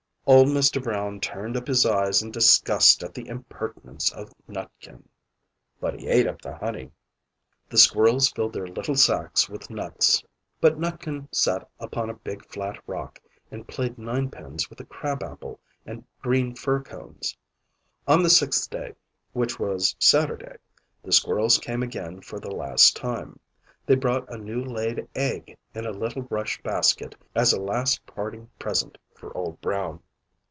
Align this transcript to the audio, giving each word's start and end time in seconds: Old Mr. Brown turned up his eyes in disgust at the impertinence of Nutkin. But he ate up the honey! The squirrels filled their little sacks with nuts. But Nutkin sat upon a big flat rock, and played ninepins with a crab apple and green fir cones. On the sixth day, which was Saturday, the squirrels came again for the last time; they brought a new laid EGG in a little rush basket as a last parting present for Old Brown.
Old 0.27 0.47
Mr. 0.47 0.81
Brown 0.81 1.19
turned 1.19 1.57
up 1.57 1.67
his 1.67 1.85
eyes 1.85 2.21
in 2.21 2.31
disgust 2.31 3.03
at 3.03 3.13
the 3.13 3.27
impertinence 3.27 4.13
of 4.13 4.31
Nutkin. 4.47 5.09
But 5.79 5.99
he 5.99 6.07
ate 6.07 6.27
up 6.27 6.41
the 6.41 6.55
honey! 6.55 6.91
The 7.67 7.79
squirrels 7.79 8.29
filled 8.31 8.53
their 8.53 8.67
little 8.67 8.95
sacks 8.95 9.49
with 9.49 9.69
nuts. 9.71 10.23
But 10.61 10.79
Nutkin 10.79 11.27
sat 11.33 11.67
upon 11.79 12.09
a 12.09 12.13
big 12.13 12.45
flat 12.45 12.79
rock, 12.87 13.19
and 13.49 13.67
played 13.67 13.97
ninepins 13.97 14.69
with 14.69 14.79
a 14.79 14.85
crab 14.85 15.21
apple 15.23 15.59
and 15.85 16.05
green 16.21 16.55
fir 16.55 16.81
cones. 16.81 17.35
On 18.07 18.21
the 18.23 18.29
sixth 18.29 18.69
day, 18.69 18.93
which 19.33 19.59
was 19.59 19.97
Saturday, 19.99 20.57
the 21.03 21.11
squirrels 21.11 21.57
came 21.57 21.81
again 21.83 22.21
for 22.21 22.39
the 22.39 22.55
last 22.55 22.95
time; 22.95 23.39
they 23.85 23.95
brought 23.95 24.31
a 24.31 24.37
new 24.37 24.63
laid 24.63 25.09
EGG 25.15 25.57
in 25.73 25.85
a 25.85 25.91
little 25.91 26.25
rush 26.29 26.61
basket 26.61 27.15
as 27.35 27.51
a 27.51 27.59
last 27.61 28.05
parting 28.05 28.49
present 28.59 28.97
for 29.15 29.35
Old 29.35 29.59
Brown. 29.59 29.99